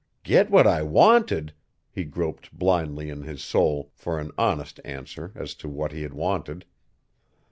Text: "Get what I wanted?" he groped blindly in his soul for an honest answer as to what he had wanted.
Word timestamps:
"Get 0.23 0.49
what 0.49 0.65
I 0.65 0.81
wanted?" 0.81 1.53
he 1.91 2.05
groped 2.05 2.51
blindly 2.51 3.11
in 3.11 3.21
his 3.21 3.43
soul 3.43 3.91
for 3.93 4.19
an 4.19 4.31
honest 4.35 4.79
answer 4.83 5.31
as 5.35 5.53
to 5.53 5.69
what 5.69 5.91
he 5.91 6.01
had 6.01 6.15
wanted. 6.15 6.65